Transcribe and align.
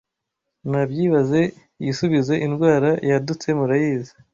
Nabyibaze 0.69 1.41
yisubize 1.83 2.33
Indwara 2.45 2.89
yadutse 3.09 3.47
murayizi 3.57 4.13